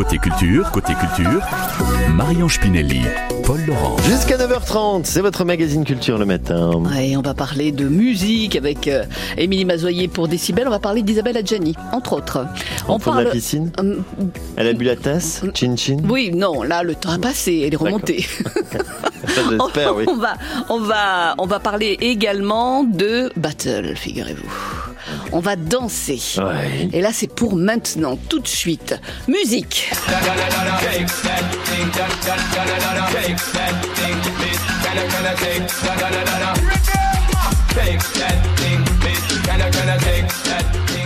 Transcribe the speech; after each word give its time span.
Côté 0.00 0.16
culture, 0.16 0.70
côté 0.70 0.94
culture, 0.94 1.42
Marion 2.14 2.48
Spinelli, 2.48 3.02
Paul 3.44 3.60
Laurent. 3.66 3.98
Jusqu'à 4.08 4.38
9h30, 4.38 5.02
c'est 5.04 5.20
votre 5.20 5.44
magazine 5.44 5.84
culture 5.84 6.16
le 6.16 6.24
matin. 6.24 6.70
Et 6.98 7.18
on 7.18 7.20
va 7.20 7.34
parler 7.34 7.70
de 7.70 7.84
musique 7.86 8.56
avec 8.56 8.88
euh, 8.88 9.04
Émilie 9.36 9.66
Mazoyer 9.66 10.08
pour 10.08 10.26
Décibel. 10.26 10.66
On 10.66 10.70
va 10.70 10.78
parler 10.78 11.02
d'Isabelle 11.02 11.36
Adjani, 11.36 11.76
entre 11.92 12.14
autres. 12.14 12.46
On, 12.88 12.98
parle 12.98 13.18
de 13.18 13.24
la 13.24 13.30
piscine 13.30 13.72
Euh, 13.78 13.96
Elle 14.56 14.68
a 14.68 14.72
bu 14.72 14.86
la 14.86 14.96
tasse 14.96 15.42
Chin 15.52 15.76
chin? 15.76 15.98
Oui, 16.08 16.30
non, 16.32 16.62
là, 16.62 16.82
le 16.82 16.94
temps 16.94 17.10
a 17.12 17.18
passé, 17.18 17.64
elle 17.66 17.74
est 17.74 17.76
remontée. 17.76 18.24
Ça, 19.28 19.42
J'espère, 19.50 19.96
oui. 19.96 20.06
on, 20.08 20.16
va, 20.16 20.32
on, 20.70 20.80
va, 20.80 21.34
on 21.36 21.44
va 21.44 21.60
parler 21.60 21.98
également 22.00 22.84
de 22.84 23.30
battle, 23.36 23.92
figurez-vous. 23.96 24.48
On 25.32 25.38
va 25.38 25.54
danser. 25.54 26.20
Ouais. 26.38 26.88
Et 26.92 27.00
là, 27.00 27.10
c'est 27.12 27.32
pour 27.32 27.54
maintenant, 27.54 28.18
tout 28.28 28.40
de 28.40 28.48
suite. 28.48 28.96
Musique. 29.28 29.90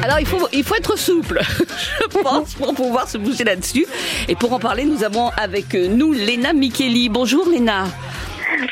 Alors, 0.02 0.20
il 0.20 0.26
faut, 0.26 0.48
il 0.52 0.64
faut 0.64 0.74
être 0.74 0.98
souple, 0.98 1.40
je 2.00 2.18
pense, 2.18 2.54
pour 2.54 2.74
pouvoir 2.74 3.08
se 3.08 3.18
bouger 3.18 3.44
là-dessus. 3.44 3.86
Et 4.28 4.34
pour 4.34 4.52
en 4.52 4.58
parler, 4.58 4.84
nous 4.84 5.02
avons 5.04 5.30
avec 5.36 5.74
nous 5.74 6.12
Léna 6.12 6.52
Micheli. 6.52 7.08
Bonjour, 7.08 7.48
Léna. 7.48 7.86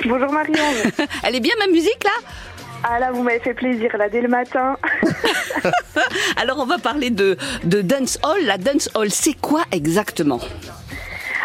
Bonjour 0.04 0.32
Marion. 0.32 0.54
Elle 1.22 1.36
est 1.36 1.40
bien, 1.40 1.54
ma 1.58 1.66
musique, 1.66 2.02
là? 2.04 2.10
Ah 2.84 2.98
là, 2.98 3.12
vous 3.12 3.22
m'avez 3.22 3.38
fait 3.38 3.54
plaisir, 3.54 3.96
là, 3.96 4.08
dès 4.08 4.20
le 4.20 4.28
matin. 4.28 4.76
Alors, 6.36 6.58
on 6.58 6.66
va 6.66 6.78
parler 6.78 7.10
de, 7.10 7.36
de 7.64 7.80
dance 7.80 8.18
hall. 8.24 8.44
La 8.44 8.58
dance 8.58 8.90
hall, 8.94 9.10
c'est 9.10 9.40
quoi 9.40 9.62
exactement? 9.70 10.40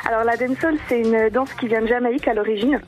Alors, 0.08 0.24
la 0.24 0.38
dancehall, 0.38 0.78
c'est 0.88 1.02
une 1.02 1.30
danse 1.30 1.54
qui 1.60 1.68
vient 1.68 1.82
de 1.82 1.88
Jamaïque 1.88 2.28
à 2.28 2.34
l'origine. 2.34 2.80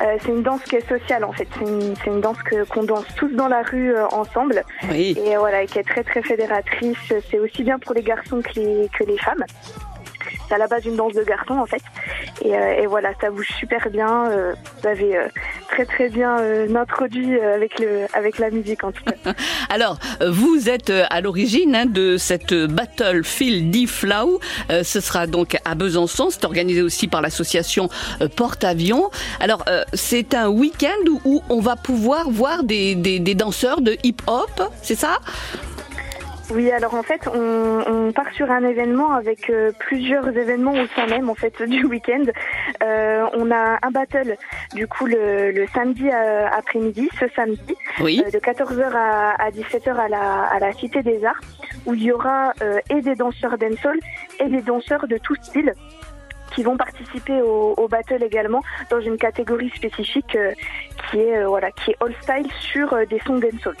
Euh, 0.00 0.16
c'est 0.22 0.30
une 0.30 0.42
danse 0.42 0.62
qui 0.62 0.76
est 0.76 0.88
sociale 0.88 1.22
en 1.22 1.32
fait. 1.32 1.46
C'est 1.58 2.10
une, 2.10 2.20
danse 2.20 2.42
que, 2.42 2.64
qu'on 2.64 2.82
danse 2.82 3.04
tous 3.16 3.28
dans 3.28 3.46
la 3.46 3.62
rue 3.62 3.94
euh, 3.94 4.08
ensemble 4.08 4.64
Oui. 4.90 5.16
et 5.22 5.36
euh, 5.36 5.38
voilà, 5.38 5.66
qui 5.66 5.78
est 5.78 5.84
très 5.84 6.02
très 6.02 6.22
fédératrice. 6.22 6.96
C'est 7.30 7.38
aussi 7.38 7.62
bien 7.62 7.78
pour 7.78 7.94
les 7.94 8.02
garçons 8.02 8.40
que 8.42 8.58
les, 8.58 8.88
que 8.98 9.04
les 9.04 9.18
femmes. 9.18 9.44
C'est 10.48 10.54
à 10.54 10.58
la 10.58 10.66
base 10.66 10.84
une 10.86 10.96
danse 10.96 11.12
de 11.12 11.22
garçons 11.22 11.58
en 11.58 11.66
fait. 11.66 11.82
Et, 12.42 12.56
euh, 12.56 12.82
et 12.82 12.86
voilà, 12.86 13.10
ça 13.20 13.30
bouge 13.30 13.48
super 13.58 13.88
bien. 13.90 14.24
Vous 14.80 14.88
avez 14.88 15.16
très 15.74 15.86
très 15.86 16.08
bien 16.08 16.38
euh, 16.38 16.74
introduit 16.74 17.36
euh, 17.36 17.54
avec, 17.54 17.78
le, 17.80 18.06
avec 18.12 18.38
la 18.38 18.50
musique 18.50 18.84
en 18.84 18.92
tout 18.92 19.02
cas. 19.04 19.32
Alors, 19.68 19.98
euh, 20.20 20.30
vous 20.30 20.68
êtes 20.68 20.90
euh, 20.90 21.04
à 21.10 21.20
l'origine 21.20 21.74
hein, 21.74 21.86
de 21.86 22.16
cette 22.16 22.54
Battlefield 22.54 23.70
D-Flow. 23.70 24.40
Euh, 24.70 24.84
ce 24.84 25.00
sera 25.00 25.26
donc 25.26 25.56
à 25.64 25.74
Besançon. 25.74 26.28
C'est 26.30 26.44
organisé 26.44 26.82
aussi 26.82 27.08
par 27.08 27.22
l'association 27.22 27.88
Porte-Avions. 28.36 29.10
Alors, 29.40 29.64
c'est 29.92 30.34
un 30.34 30.48
week-end 30.48 31.10
où, 31.24 31.42
on 31.48 31.60
va 31.60 31.76
pouvoir 31.76 32.30
voir 32.30 32.62
des, 32.62 32.94
des 32.94 33.34
danseurs 33.34 33.80
de 33.80 33.96
hip-hop, 34.02 34.62
c'est 34.82 34.94
ça? 34.94 35.18
Oui, 36.50 36.70
alors 36.70 36.94
en 36.94 37.02
fait, 37.02 37.26
on, 37.34 37.82
on 37.86 38.12
part 38.12 38.30
sur 38.34 38.50
un 38.50 38.62
événement 38.64 39.12
avec 39.14 39.48
euh, 39.48 39.72
plusieurs 39.78 40.28
événements 40.28 40.72
au 40.72 40.86
sein 40.94 41.06
même 41.06 41.30
en 41.30 41.34
fait 41.34 41.62
du 41.66 41.84
week-end. 41.86 42.22
Euh, 42.82 43.24
on 43.32 43.50
a 43.50 43.78
un 43.82 43.90
battle 43.90 44.36
du 44.74 44.86
coup 44.86 45.06
le, 45.06 45.50
le 45.52 45.66
samedi 45.74 46.08
euh, 46.10 46.46
après-midi, 46.52 47.08
ce 47.18 47.26
samedi, 47.34 47.74
Oui. 48.00 48.22
euh, 48.26 48.30
de 48.30 48.38
14h 48.38 48.82
à, 48.94 49.30
à 49.42 49.50
17h 49.50 49.94
à 49.96 50.08
la, 50.08 50.42
à 50.44 50.58
la 50.58 50.72
Cité 50.72 51.02
des 51.02 51.24
Arts, 51.24 51.40
où 51.86 51.94
il 51.94 52.02
y 52.02 52.12
aura 52.12 52.52
euh, 52.62 52.78
et 52.90 53.00
des 53.00 53.14
danseurs 53.14 53.56
dancehall 53.56 53.98
et 54.38 54.48
des 54.48 54.60
danseurs 54.60 55.08
de 55.08 55.16
tout 55.16 55.34
style 55.36 55.72
qui 56.54 56.62
vont 56.62 56.76
participer 56.76 57.40
au, 57.42 57.74
au 57.76 57.88
battle 57.88 58.22
également 58.22 58.60
dans 58.90 59.00
une 59.00 59.16
catégorie 59.16 59.70
spécifique 59.74 60.36
euh, 60.36 60.52
qui 61.10 61.20
est 61.20 61.38
euh, 61.38 61.48
voilà 61.48 61.70
qui 61.72 61.92
est 61.92 61.96
all 62.00 62.14
style 62.20 62.52
sur 62.60 62.92
euh, 62.92 63.06
des 63.06 63.18
sons 63.26 63.38
dancehall. 63.38 63.74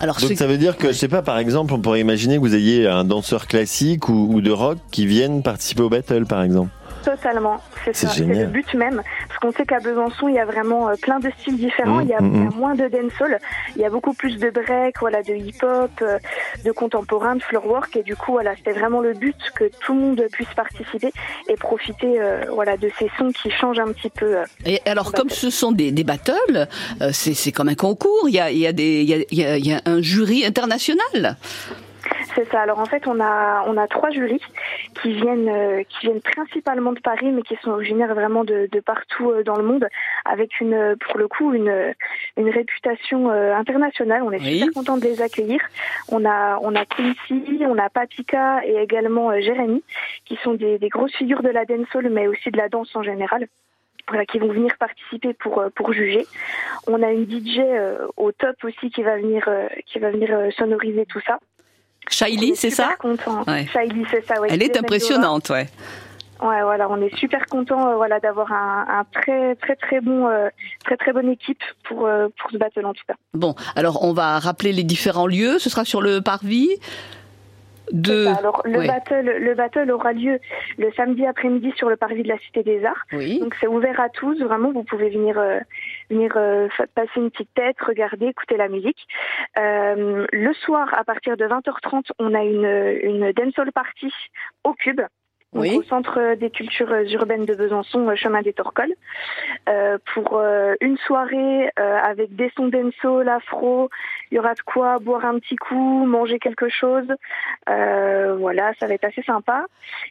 Alors, 0.00 0.20
Donc 0.20 0.32
ça 0.36 0.46
veut 0.46 0.58
dire 0.58 0.76
que, 0.76 0.88
je 0.88 0.92
sais 0.92 1.08
pas, 1.08 1.22
par 1.22 1.38
exemple, 1.38 1.74
on 1.74 1.80
pourrait 1.80 2.00
imaginer 2.00 2.36
que 2.36 2.40
vous 2.40 2.54
ayez 2.54 2.86
un 2.86 3.04
danseur 3.04 3.46
classique 3.48 4.08
ou, 4.08 4.28
ou 4.32 4.40
de 4.40 4.50
rock 4.50 4.78
qui 4.92 5.06
viennent 5.06 5.42
participer 5.42 5.82
au 5.82 5.88
battle, 5.88 6.24
par 6.24 6.42
exemple. 6.42 6.70
Totalement, 7.04 7.60
c'est 7.84 7.94
ça, 7.96 8.08
c'est 8.08 8.24
le 8.24 8.46
but 8.46 8.72
même. 8.74 9.02
Parce 9.28 9.38
qu'on 9.40 9.52
sait 9.52 9.64
qu'à 9.64 9.78
Besançon, 9.80 10.28
il 10.28 10.34
y 10.34 10.38
a 10.38 10.44
vraiment 10.44 10.88
euh, 10.88 10.94
plein 11.00 11.18
de 11.20 11.30
styles 11.38 11.56
différents. 11.56 11.98
Mmh, 11.98 12.02
il, 12.02 12.08
y 12.08 12.14
a, 12.14 12.20
mmh, 12.20 12.34
il 12.34 12.42
y 12.42 12.46
a 12.46 12.50
mmh. 12.50 12.54
moins 12.56 12.74
de 12.74 12.88
dancehall, 12.88 13.38
il 13.76 13.82
y 13.82 13.84
a 13.84 13.90
beaucoup 13.90 14.12
plus 14.12 14.36
de 14.38 14.50
break, 14.50 14.96
voilà, 15.00 15.22
de 15.22 15.34
hip-hop, 15.34 15.90
euh, 16.02 16.18
de 16.64 16.72
contemporain, 16.72 17.36
de 17.36 17.42
floorwork. 17.42 17.96
Et 17.96 18.02
du 18.02 18.16
coup, 18.16 18.32
voilà, 18.32 18.54
c'était 18.56 18.72
vraiment 18.72 19.00
le 19.00 19.14
but 19.14 19.36
que 19.54 19.64
tout 19.80 19.94
le 19.94 20.00
monde 20.00 20.22
puisse 20.32 20.52
participer 20.54 21.12
et 21.48 21.54
profiter, 21.56 22.20
euh, 22.20 22.44
voilà, 22.52 22.76
de 22.76 22.90
ces 22.98 23.10
sons 23.16 23.30
qui 23.32 23.50
changent 23.50 23.78
un 23.80 23.92
petit 23.92 24.10
peu. 24.10 24.38
euh. 24.38 24.44
Et 24.66 24.80
alors, 24.86 25.12
comme 25.12 25.30
ce 25.30 25.50
sont 25.50 25.72
des, 25.72 25.92
des 25.92 26.04
battles, 26.04 26.66
euh, 27.00 27.10
c'est 27.12 27.52
comme 27.52 27.68
un 27.68 27.74
concours. 27.74 28.28
Il 28.28 28.34
y 28.34 28.40
a, 28.40 28.50
il 28.50 28.58
y, 28.58 28.66
a 28.66 28.72
des- 28.72 29.02
il 29.02 29.08
y, 29.08 29.14
a, 29.14 29.18
il 29.30 29.38
y 29.38 29.44
a- 29.44 29.56
il 29.56 29.66
y 29.66 29.72
a 29.72 29.80
un 29.86 30.02
jury 30.02 30.44
international. 30.44 31.36
C'est 32.38 32.48
ça. 32.50 32.60
Alors 32.60 32.78
en 32.78 32.84
fait, 32.86 33.08
on 33.08 33.18
a 33.20 33.64
on 33.66 33.76
a 33.76 33.88
trois 33.88 34.10
jurys 34.10 34.40
qui 35.02 35.12
viennent 35.12 35.48
euh, 35.48 35.82
qui 35.82 36.06
viennent 36.06 36.20
principalement 36.20 36.92
de 36.92 37.00
Paris, 37.00 37.32
mais 37.32 37.42
qui 37.42 37.56
sont 37.56 37.70
originaires 37.72 38.14
vraiment 38.14 38.44
de, 38.44 38.68
de 38.70 38.78
partout 38.80 39.32
euh, 39.32 39.42
dans 39.42 39.56
le 39.56 39.64
monde, 39.64 39.88
avec 40.24 40.60
une 40.60 40.72
euh, 40.74 40.94
pour 41.00 41.18
le 41.18 41.26
coup 41.26 41.52
une 41.52 41.94
une 42.36 42.48
réputation 42.48 43.28
euh, 43.30 43.54
internationale. 43.56 44.22
On 44.22 44.30
est 44.30 44.38
Oui. 44.40 44.60
super 44.60 44.72
content 44.74 44.96
de 44.98 45.04
les 45.04 45.20
accueillir. 45.20 45.60
On 46.12 46.24
a 46.24 46.60
on 46.62 46.76
a 46.76 46.84
Quincy, 46.84 47.58
on 47.66 47.76
a 47.76 47.90
Papika 47.90 48.64
et 48.64 48.76
également 48.76 49.30
euh, 49.32 49.40
Jérémy, 49.40 49.82
qui 50.24 50.36
sont 50.36 50.54
des, 50.54 50.78
des 50.78 50.88
grosses 50.90 51.14
figures 51.16 51.42
de 51.42 51.48
la 51.48 51.64
dancehall, 51.64 52.08
mais 52.08 52.28
aussi 52.28 52.52
de 52.52 52.56
la 52.56 52.68
danse 52.68 52.94
en 52.94 53.02
général. 53.02 53.48
Voilà, 54.06 54.24
qui 54.24 54.38
vont 54.38 54.48
venir 54.48 54.74
participer 54.78 55.34
pour 55.34 55.58
euh, 55.58 55.70
pour 55.74 55.92
juger. 55.92 56.24
On 56.86 57.02
a 57.02 57.10
une 57.10 57.24
DJ 57.28 57.58
euh, 57.58 58.06
au 58.16 58.30
top 58.30 58.56
aussi 58.62 58.90
qui 58.90 59.02
va 59.02 59.16
venir 59.16 59.44
euh, 59.48 59.66
qui 59.86 59.98
va 59.98 60.10
venir 60.10 60.30
euh, 60.32 60.50
sonoriser 60.52 61.04
tout 61.04 61.20
ça. 61.26 61.40
Shaili, 62.10 62.56
c'est 62.56 62.70
ça 62.70 62.90
content. 62.98 63.44
Ouais. 63.46 63.66
Shaili, 63.72 64.04
c'est 64.10 64.24
ça. 64.26 64.40
Ouais. 64.40 64.48
Elle 64.50 64.62
est 64.62 64.76
impressionnante, 64.76 65.50
ouais. 65.50 65.68
Ouais, 66.40 66.62
voilà, 66.62 66.88
on 66.88 67.02
est 67.02 67.12
super 67.16 67.46
content, 67.46 67.88
euh, 67.88 67.96
voilà, 67.96 68.20
d'avoir 68.20 68.52
un, 68.52 68.86
un 68.88 69.04
très 69.12 69.56
très 69.56 69.74
très 69.74 70.00
bon, 70.00 70.28
euh, 70.28 70.48
très 70.84 70.96
très 70.96 71.12
bonne 71.12 71.28
équipe 71.28 71.62
pour 71.82 72.06
euh, 72.06 72.28
pour 72.38 72.52
ce 72.52 72.58
battle 72.58 72.86
en 72.86 72.94
tout 72.94 73.02
cas. 73.08 73.14
Bon, 73.34 73.56
alors 73.74 74.04
on 74.04 74.12
va 74.12 74.38
rappeler 74.38 74.72
les 74.72 74.84
différents 74.84 75.26
lieux. 75.26 75.58
Ce 75.58 75.68
sera 75.68 75.84
sur 75.84 76.00
le 76.00 76.20
parvis 76.20 76.68
de. 77.92 78.26
Alors 78.26 78.62
le 78.64 78.78
ouais. 78.78 78.86
battle, 78.86 79.36
le 79.38 79.54
battle 79.54 79.90
aura 79.90 80.12
lieu 80.12 80.38
le 80.78 80.92
samedi 80.92 81.26
après-midi 81.26 81.72
sur 81.76 81.88
le 81.88 81.96
parvis 81.96 82.22
de 82.22 82.28
la 82.28 82.38
Cité 82.38 82.62
des 82.62 82.84
Arts. 82.84 83.04
Oui. 83.12 83.40
Donc 83.40 83.54
c'est 83.60 83.66
ouvert 83.66 84.00
à 84.00 84.08
tous, 84.08 84.40
vraiment, 84.42 84.72
vous 84.72 84.84
pouvez 84.84 85.10
venir 85.10 85.38
euh, 85.38 85.58
venir 86.10 86.32
euh, 86.36 86.68
passer 86.94 87.10
une 87.16 87.30
petite 87.30 87.52
tête, 87.54 87.80
regarder, 87.80 88.26
écouter 88.26 88.56
la 88.56 88.68
musique. 88.68 89.06
Euh, 89.58 90.26
le 90.32 90.54
soir, 90.54 90.92
à 90.94 91.04
partir 91.04 91.36
de 91.36 91.44
20h30, 91.44 92.10
on 92.18 92.34
a 92.34 92.42
une, 92.42 92.98
une 93.02 93.32
dancehall 93.32 93.72
party 93.72 94.12
au 94.64 94.74
Cube. 94.74 95.00
Donc 95.54 95.62
Oui. 95.62 95.76
au 95.76 95.82
centre 95.84 96.34
des 96.34 96.50
cultures 96.50 96.92
urbaines 97.10 97.46
de 97.46 97.54
Besançon, 97.54 98.06
euh, 98.08 98.16
chemin 98.16 98.42
des 98.42 98.52
Torcoles, 98.52 98.92
euh, 99.68 99.96
pour 100.12 100.36
euh, 100.36 100.74
une 100.82 100.98
soirée 100.98 101.70
euh, 101.78 101.98
avec 102.02 102.36
des 102.36 102.50
sons 102.54 102.68
dancehall, 102.68 103.28
afro. 103.28 103.88
Il 104.30 104.36
y 104.36 104.38
aura 104.38 104.52
de 104.54 104.60
quoi 104.60 104.98
boire 104.98 105.24
un 105.24 105.38
petit 105.38 105.56
coup, 105.56 106.04
manger 106.04 106.38
quelque 106.38 106.68
chose. 106.68 107.06
Voilà, 107.66 108.74
ça 108.78 108.86
va 108.86 108.94
être 108.94 109.04
assez 109.04 109.22
sympa. 109.22 109.64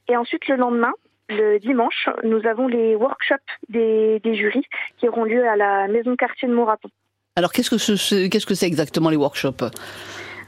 Et 0.08 0.18
ensuite 0.18 0.48
le 0.48 0.56
lendemain, 0.56 0.94
le 1.30 1.60
dimanche, 1.60 2.10
nous 2.24 2.46
avons 2.48 2.68
les 2.68 2.96
workshops 2.96 3.38
des, 3.70 4.20
des 4.22 4.36
jurys 4.36 4.66
qui 4.98 5.08
auront 5.08 5.24
lieu 5.24 5.48
à 5.48 5.56
la 5.56 5.88
maison 5.88 6.16
quartier 6.16 6.48
de 6.48 6.54
Montrapon. 6.54 6.90
Alors 7.36 7.52
qu'est-ce 7.52 7.70
que 7.70 7.78
c'est 7.78 8.30
qu'est-ce 8.30 8.48
que 8.48 8.56
c'est 8.56 8.66
exactement 8.66 9.12
les 9.12 9.18
workshops? 9.18 9.70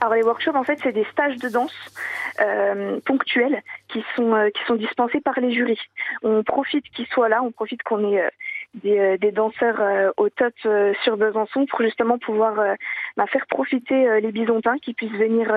Alors 0.01 0.13
les 0.13 0.23
workshops, 0.23 0.55
en 0.55 0.63
fait, 0.63 0.79
c'est 0.81 0.93
des 0.93 1.03
stages 1.11 1.35
de 1.37 1.49
danse 1.49 1.75
euh, 2.39 2.99
ponctuels 3.05 3.61
qui 3.89 4.03
sont 4.15 4.33
euh, 4.33 4.49
qui 4.49 4.63
sont 4.65 4.75
dispensés 4.75 5.19
par 5.19 5.37
les 5.41 5.51
jurys. 5.51 5.79
On 6.23 6.41
profite 6.43 6.85
qu'ils 6.91 7.07
soient 7.07 7.27
là, 7.27 7.43
on 7.43 7.51
profite 7.51 7.83
qu'on 7.83 8.13
ait 8.13 8.21
euh, 8.21 8.29
des, 8.75 8.97
euh, 8.97 9.17
des 9.17 9.31
danseurs 9.33 10.13
au 10.15 10.29
top 10.29 10.53
sur 11.03 11.17
Besançon 11.17 11.65
pour 11.65 11.81
justement 11.81 12.17
pouvoir 12.17 12.75
bah, 13.17 13.25
faire 13.27 13.45
profiter 13.47 14.21
les 14.21 14.31
Bisontins 14.31 14.77
qui 14.77 14.93
puissent 14.93 15.11
venir 15.11 15.51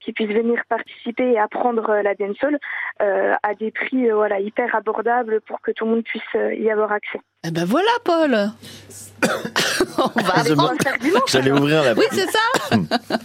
qui 0.00 0.12
puissent 0.12 0.28
venir 0.28 0.62
participer 0.68 1.32
et 1.32 1.38
apprendre 1.38 2.00
la 2.02 2.14
dancehall 2.14 2.58
à 3.00 3.54
des 3.58 3.72
prix 3.72 4.10
voilà 4.10 4.38
hyper 4.40 4.74
abordables 4.74 5.40
pour 5.40 5.60
que 5.60 5.72
tout 5.72 5.84
le 5.84 5.90
monde 5.90 6.04
puisse 6.04 6.34
y 6.34 6.70
avoir 6.70 6.92
accès. 6.92 7.20
Eh 7.46 7.50
ben 7.52 7.64
voilà, 7.64 7.90
Paul. 8.02 8.50
On 9.98 10.20
va 10.20 10.38
apprendre. 10.40 10.72
J'allais 11.28 11.52
ouvrir 11.52 11.84
la 11.84 11.94
Oui, 11.94 12.04
c'est 12.10 12.26
ça. 12.26 12.76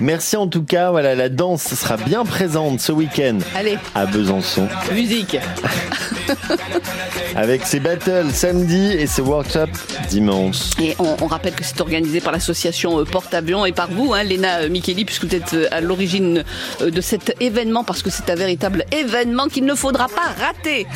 Merci 0.00 0.36
en 0.36 0.48
tout 0.48 0.64
cas. 0.64 0.90
Voilà, 0.90 1.14
la 1.14 1.28
danse 1.28 1.62
sera 1.62 1.96
bien 1.96 2.24
présente 2.24 2.80
ce 2.80 2.90
week-end 2.90 3.38
Allez, 3.54 3.78
à 3.94 4.06
Besançon 4.06 4.66
musique. 4.92 5.38
avec 7.36 7.64
ses 7.64 7.80
battles 7.80 8.30
samedi 8.32 8.92
et 8.92 9.06
ses 9.06 9.22
workshops 9.22 9.68
dimanche. 10.08 10.70
Et 10.80 10.96
on, 10.98 11.16
on 11.20 11.26
rappelle 11.26 11.54
que 11.54 11.64
c'est 11.64 11.80
organisé 11.80 12.20
par 12.20 12.32
l'association 12.32 12.98
euh, 12.98 13.04
Porte-Avions 13.04 13.64
et 13.66 13.72
par 13.72 13.90
vous, 13.90 14.12
hein, 14.14 14.24
Léna 14.24 14.62
euh, 14.62 14.68
Micheli, 14.68 15.04
puisque 15.04 15.24
vous 15.24 15.34
êtes 15.34 15.54
euh, 15.54 15.68
à 15.70 15.80
l'origine 15.80 16.44
de 16.80 17.00
cet 17.00 17.36
événement, 17.40 17.84
parce 17.84 18.02
que 18.02 18.10
c'est 18.10 18.30
un 18.30 18.34
véritable 18.34 18.84
événement 18.92 19.46
qu'il 19.46 19.64
ne 19.64 19.74
faudra 19.74 20.08
pas 20.08 20.34
rater. 20.44 20.86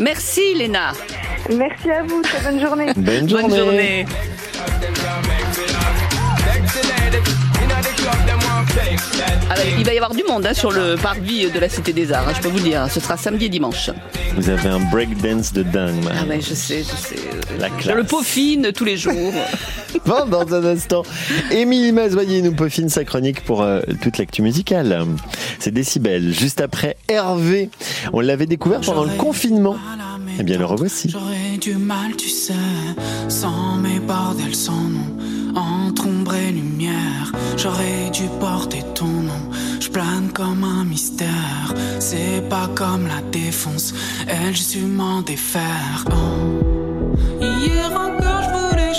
Merci, 0.00 0.54
Léna. 0.54 0.92
Merci 1.54 1.90
à 1.90 2.02
vous, 2.02 2.22
très 2.22 2.40
bonne 2.50 2.60
journée. 2.60 2.92
Bonne 2.96 3.28
journée. 3.28 3.48
Bonne 3.48 3.56
journée. 3.56 4.06
Ah 9.48 9.54
bah, 9.54 9.62
il 9.78 9.84
va 9.84 9.92
y 9.94 9.96
avoir 9.96 10.14
du 10.14 10.24
monde 10.24 10.44
hein, 10.46 10.54
sur 10.54 10.72
le 10.72 10.96
parvis 10.96 11.50
de 11.50 11.58
la 11.58 11.68
Cité 11.68 11.92
des 11.92 12.12
Arts, 12.12 12.28
hein, 12.28 12.32
je 12.36 12.40
peux 12.42 12.48
vous 12.48 12.58
le 12.58 12.64
dire. 12.64 12.88
Ce 12.90 12.98
sera 13.00 13.16
samedi 13.16 13.46
et 13.46 13.48
dimanche. 13.48 13.90
Vous 14.36 14.50
avez 14.50 14.68
un 14.68 14.80
breakdance 14.80 15.52
de 15.52 15.62
dingue. 15.62 15.94
Ah 16.10 16.14
Marie. 16.14 16.28
ouais, 16.28 16.40
je 16.40 16.54
sais, 16.54 16.78
je 16.82 16.96
sais. 16.96 17.16
La 17.58 17.68
Je 17.68 17.82
classe. 17.82 17.96
le 17.96 18.04
peaufine 18.04 18.72
tous 18.72 18.84
les 18.84 18.96
jours. 18.96 19.32
Bon, 20.04 20.26
dans 20.26 20.54
un 20.54 20.64
instant, 20.64 21.02
Émilie 21.50 21.90
Mazoyer 21.90 22.42
nous 22.42 22.52
peaufine 22.52 22.88
sa 22.88 23.02
chronique 23.04 23.42
pour 23.42 23.62
euh, 23.62 23.80
toute 24.02 24.18
l'actu 24.18 24.42
musicale. 24.42 25.04
C'est 25.58 25.72
Décibel. 25.72 26.32
Juste 26.34 26.60
après 26.60 26.96
Hervé. 27.08 27.70
On 28.12 28.20
l'avait 28.20 28.46
découvert 28.46 28.82
pendant 28.82 29.04
le 29.04 29.10
confinement. 29.16 29.76
Eh. 30.38 31.08
J'aurais 31.08 31.56
du 31.60 31.76
mal, 31.76 32.14
tu 32.16 32.28
sais, 32.28 32.54
sans 33.28 33.76
mes 33.76 34.00
bordels, 34.00 34.54
sans 34.54 34.72
nom, 34.72 35.16
entre 35.54 36.06
ombre 36.06 36.34
lumière. 36.52 37.32
J'aurais 37.56 38.10
dû 38.10 38.24
porter 38.38 38.82
ton 38.94 39.06
nom, 39.06 39.50
je 39.80 39.88
plane 39.88 40.30
comme 40.34 40.64
un 40.64 40.84
mystère. 40.84 41.74
C'est 42.00 42.46
pas 42.50 42.68
comme 42.74 43.06
la 43.06 43.22
défonce, 43.30 43.94
elle, 44.28 44.56
su 44.56 44.80
m'en 44.80 45.22
défaire. 45.22 46.04
Oh. 46.10 47.16
Hier 47.40 47.90
encore, 47.92 48.42
je 48.42 48.68
voulais 48.68 48.94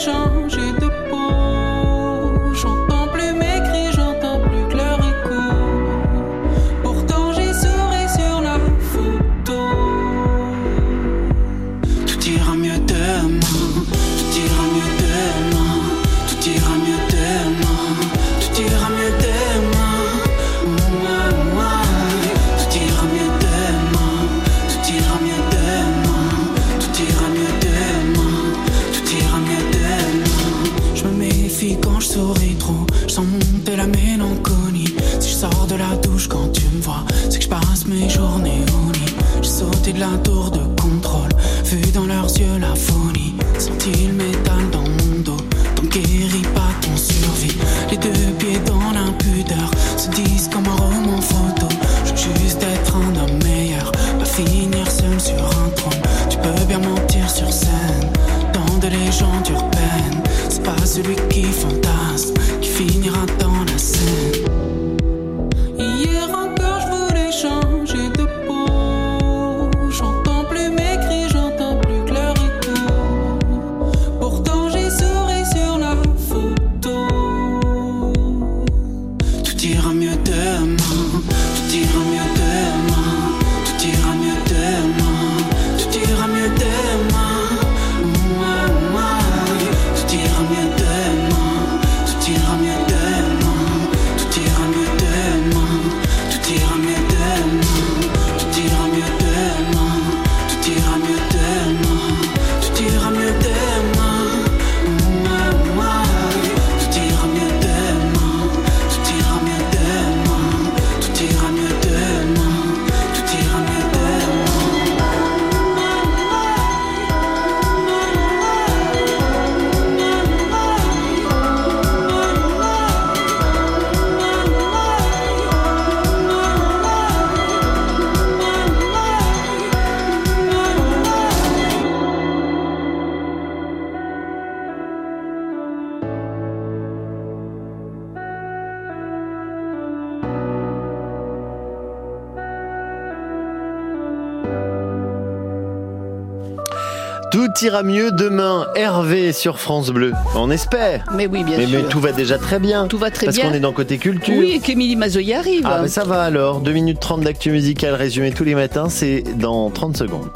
Tout 147.47 147.65
ira 147.65 147.81
mieux 147.81 148.11
demain. 148.11 148.67
Hervé 148.75 149.31
sur 149.31 149.57
France 149.59 149.89
Bleu. 149.91 150.11
On 150.35 150.51
espère. 150.51 151.05
Mais 151.15 151.27
oui, 151.27 151.45
bien 151.45 151.57
Mais, 151.57 151.65
mais 151.65 151.79
sûr. 151.79 151.87
tout 151.89 151.99
va 152.01 152.11
déjà 152.11 152.37
très 152.37 152.59
bien. 152.59 152.87
Tout 152.87 152.97
va 152.97 153.09
très 153.09 153.27
Parce 153.27 153.37
bien. 153.37 153.47
qu'on 153.49 153.53
est 153.55 153.61
dans 153.61 153.71
Côté 153.71 153.97
Culture. 153.97 154.35
Oui, 154.37 154.51
et 154.55 154.59
qu'Émilie 154.59 154.97
Mazoyer 154.97 155.35
arrive. 155.35 155.61
Ah, 155.65 155.79
mais 155.81 155.87
ça 155.87 156.03
va 156.03 156.23
alors. 156.23 156.59
2 156.59 156.71
minutes 156.73 156.99
30 156.99 157.21
d'actu 157.21 157.51
musicale 157.51 157.93
résumé 157.93 158.31
tous 158.33 158.43
les 158.43 158.53
matins. 158.55 158.89
C'est 158.89 159.23
dans 159.37 159.69
30 159.69 159.95
secondes. 159.95 160.27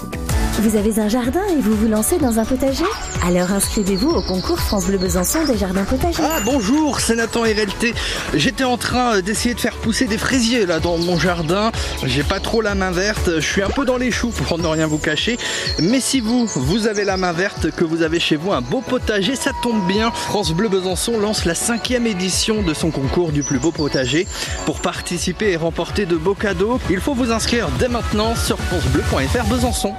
Vous 0.60 0.76
avez 0.76 1.00
un 1.00 1.08
jardin 1.08 1.42
et 1.50 1.62
vous 1.62 1.74
vous 1.76 1.88
lancez 1.88 2.18
dans 2.18 2.38
un 2.38 2.46
potager 2.46 2.84
Alors 3.26 3.52
inscrivez-vous 3.52 4.10
au 4.10 4.22
concours 4.22 4.60
France 4.60 4.86
Bleu 4.86 4.98
Besançon 4.98 5.46
des 5.46 5.58
jardins 5.58 5.86
potagers. 5.86 6.22
Ah 6.22 6.40
bonjour, 6.44 7.00
c'est 7.00 7.16
Nathan 7.16 7.42
RLT. 7.44 7.94
J'étais 8.34 8.66
en 8.66 8.78
train 8.78 9.16
euh, 9.16 9.22
d'essayer 9.22 9.56
de 9.56 9.60
faire 9.60 9.76
pousser 9.78 10.08
des 10.08 10.18
fraisiers 10.18 10.66
là 10.66 10.80
dans 10.80 10.98
mon 10.98 11.18
jardin. 11.18 11.72
J'ai 12.04 12.24
pas 12.24 12.40
trop 12.40 12.62
la 12.62 12.76
main 12.76 12.92
verte, 12.92 13.30
je 13.36 13.46
suis 13.46 13.64
un 13.64 13.70
peu 13.70 13.86
dans 13.86 13.98
les 13.98 14.12
choux 14.12 14.30
pour 14.30 14.60
ne 14.60 14.68
rien 14.68 14.88
vous 14.88 14.98
cacher. 14.98 15.38
Mais 15.80 16.02
si 16.02 16.20
vous, 16.20 16.46
vous 16.46 16.88
avez 16.88 17.06
la 17.06 17.16
main 17.16 17.32
verte, 17.32 17.72
que 17.72 17.86
vous 17.86 18.02
avez 18.02 18.20
chez 18.20 18.36
vous 18.36 18.52
un 18.52 18.62
beau 18.62 18.82
potager, 18.82 19.36
ça 19.38 19.52
tombe 19.64 19.88
bien. 19.88 20.12
France 20.12 20.52
Bleu 20.52 20.68
Besançon 20.68 21.18
lance 21.18 21.46
la 21.46 21.56
cinquième 21.56 22.06
édition 22.06 22.62
de 22.62 22.74
son 22.74 22.92
concours 22.92 23.32
du 23.32 23.42
plus 23.42 23.58
beau 23.58 23.72
potager. 23.72 24.28
Pour 24.66 24.82
participer 24.82 25.52
et 25.52 25.58
remporter 25.58 26.06
de 26.06 26.18
beaux 26.18 26.36
cadeaux, 26.36 26.80
il 26.90 27.00
faut 27.00 27.14
vous 27.14 27.32
inscrire 27.32 27.70
dès 27.80 27.88
maintenant 27.88 28.36
sur 28.36 28.60
francebleu.fr 28.60 29.46
Besançon. 29.46 29.94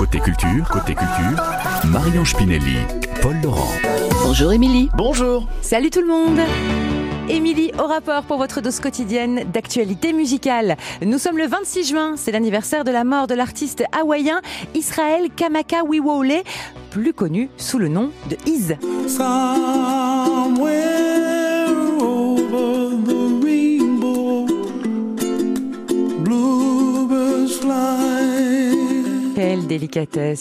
Côté 0.00 0.18
culture, 0.18 0.66
côté 0.70 0.94
culture, 0.94 1.44
Marion 1.84 2.24
Spinelli, 2.24 2.78
Paul 3.20 3.36
Laurent. 3.44 3.68
Bonjour 4.24 4.50
Émilie. 4.50 4.88
Bonjour. 4.96 5.46
Salut 5.60 5.90
tout 5.90 6.00
le 6.00 6.06
monde 6.06 6.40
Émilie 7.28 7.70
au 7.78 7.86
rapport 7.86 8.22
pour 8.22 8.38
votre 8.38 8.62
dose 8.62 8.80
quotidienne 8.80 9.44
d'actualité 9.52 10.14
musicale. 10.14 10.78
Nous 11.04 11.18
sommes 11.18 11.36
le 11.36 11.46
26 11.46 11.84
juin, 11.84 12.14
c'est 12.16 12.32
l'anniversaire 12.32 12.84
de 12.84 12.90
la 12.90 13.04
mort 13.04 13.26
de 13.26 13.34
l'artiste 13.34 13.84
hawaïen 13.92 14.40
Israël 14.74 15.28
Kamaka 15.36 15.84
Wiwole, 15.84 16.44
plus 16.90 17.12
connu 17.12 17.50
sous 17.58 17.78
le 17.78 17.88
nom 17.88 18.10
de 18.30 18.38
Iz. 18.46 18.76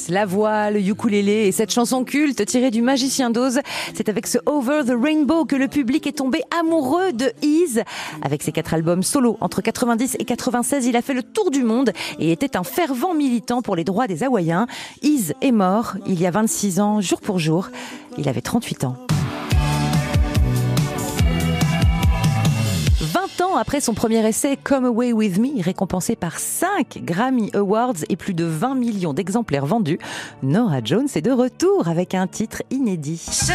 La 0.10 0.26
voix, 0.26 0.70
le 0.70 0.80
ukulélé 0.80 1.48
et 1.48 1.52
cette 1.52 1.72
chanson 1.72 2.04
culte 2.04 2.46
tirée 2.46 2.72
du 2.72 2.82
Magicien 2.82 3.30
d'Oz. 3.30 3.62
C'est 3.94 4.10
avec 4.10 4.28
ce 4.28 4.38
Over 4.46 4.82
the 4.86 4.94
Rainbow 5.02 5.46
que 5.46 5.56
le 5.56 5.68
public 5.68 6.06
est 6.06 6.18
tombé 6.18 6.42
amoureux 6.60 7.12
de 7.14 7.32
Ease. 7.42 7.84
Avec 8.22 8.44
ses 8.44 8.52
quatre 8.52 8.74
albums 8.74 9.02
solo 9.02 9.38
entre 9.42 9.62
90 9.62 10.18
et 10.20 10.26
96, 10.26 10.86
il 10.86 10.96
a 10.96 11.02
fait 11.02 11.14
le 11.14 11.24
tour 11.24 11.50
du 11.50 11.64
monde 11.64 11.92
et 12.20 12.32
était 12.32 12.58
un 12.58 12.64
fervent 12.64 13.14
militant 13.14 13.62
pour 13.62 13.76
les 13.76 13.84
droits 13.84 14.08
des 14.08 14.24
Hawaïens. 14.24 14.68
Ease 15.02 15.34
est 15.42 15.52
mort 15.52 15.96
il 16.06 16.22
y 16.22 16.28
a 16.28 16.32
26 16.32 16.80
ans, 16.80 17.02
jour 17.02 17.22
pour 17.22 17.40
jour. 17.40 17.70
Il 18.18 18.30
avait 18.30 18.42
38 18.42 18.84
ans. 18.84 19.09
Après 23.58 23.82
son 23.82 23.94
premier 23.94 24.26
essai 24.28 24.58
Come 24.58 24.86
Away 24.86 25.14
With 25.14 25.40
Me, 25.40 25.62
récompensé 25.62 26.16
par 26.16 26.40
5 26.40 27.00
Grammy 27.04 27.50
Awards 27.54 27.96
et 28.10 28.16
plus 28.16 28.34
de 28.34 28.46
20 28.46 28.76
millions 28.76 29.14
d'exemplaires 29.14 29.66
vendus, 29.66 30.00
Nora 30.44 30.80
Jones 30.84 31.08
est 31.16 31.22
de 31.22 31.32
retour 31.32 31.88
avec 31.88 32.14
un 32.14 32.28
titre 32.28 32.62
inédit. 32.70 33.50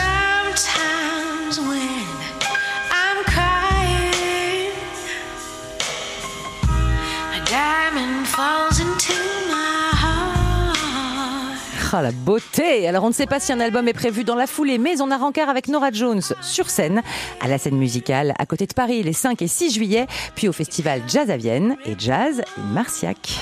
Ah, 11.97 12.03
la 12.03 12.11
beauté 12.11 12.89
Alors 12.89 13.05
on 13.05 13.09
ne 13.09 13.13
sait 13.13 13.27
pas 13.27 13.39
si 13.39 13.53
un 13.53 13.61
album 13.61 13.87
est 13.87 13.93
prévu 13.93 14.25
dans 14.25 14.35
la 14.35 14.49
foulée, 14.49 14.79
mais 14.79 15.01
on 15.01 15.13
a 15.13 15.17
rencard 15.17 15.49
avec 15.49 15.69
Nora 15.69 15.93
Jones 15.93 16.23
sur 16.43 16.69
scène, 16.69 17.03
à 17.41 17.47
la 17.47 17.57
scène 17.57 17.77
musicale, 17.77 18.35
à 18.37 18.47
côté 18.47 18.67
de 18.67 18.75
Paris 18.75 19.05
les 19.05 19.13
5 19.13 19.41
et 19.43 19.47
6 19.47 19.75
juillet, 19.75 20.09
puis 20.35 20.49
au 20.49 20.53
festival 20.53 21.03
Jazz 21.07 21.31
à 21.31 21.37
Vienne 21.37 21.77
et 21.87 21.95
Jazz 21.97 22.43
Marciac. 22.73 23.39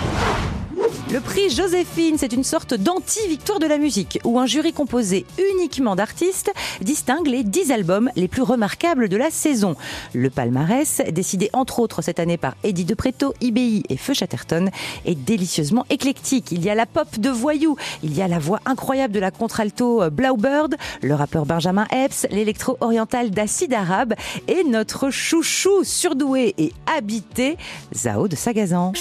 Le 1.12 1.20
prix 1.20 1.50
Joséphine, 1.50 2.16
c'est 2.16 2.32
une 2.32 2.42
sorte 2.42 2.72
d'anti-victoire 2.72 3.58
de 3.58 3.66
la 3.66 3.76
musique, 3.76 4.18
où 4.24 4.38
un 4.38 4.46
jury 4.46 4.72
composé 4.72 5.26
uniquement 5.52 5.94
d'artistes 5.94 6.50
distingue 6.80 7.26
les 7.26 7.44
10 7.44 7.70
albums 7.70 8.10
les 8.16 8.28
plus 8.28 8.40
remarquables 8.40 9.10
de 9.10 9.18
la 9.18 9.30
saison. 9.30 9.76
Le 10.14 10.30
palmarès, 10.30 11.02
décidé 11.10 11.50
entre 11.52 11.80
autres 11.80 12.00
cette 12.00 12.18
année 12.18 12.38
par 12.38 12.54
Eddie 12.64 12.86
De 12.86 12.94
Preto, 12.94 13.34
IBI 13.42 13.82
et 13.90 13.98
Feu 13.98 14.14
Chatterton, 14.14 14.70
est 15.04 15.14
délicieusement 15.14 15.84
éclectique. 15.90 16.50
Il 16.50 16.64
y 16.64 16.70
a 16.70 16.74
la 16.74 16.86
pop 16.86 17.18
de 17.18 17.28
Voyou, 17.28 17.76
il 18.02 18.16
y 18.16 18.22
a 18.22 18.28
la 18.28 18.38
voix 18.38 18.60
incroyable 18.64 19.12
de 19.12 19.20
la 19.20 19.30
contralto 19.30 20.08
Blaubird, 20.10 20.76
le 21.02 21.14
rappeur 21.14 21.44
Benjamin 21.44 21.86
Epps, 21.90 22.26
l'électro-oriental 22.30 23.30
d'Acide 23.30 23.74
Arabe 23.74 24.14
et 24.48 24.64
notre 24.64 25.10
chouchou 25.10 25.84
surdoué 25.84 26.54
et 26.56 26.72
habité, 26.86 27.58
Zao 27.94 28.28
de 28.28 28.36
Sagazan. 28.36 28.94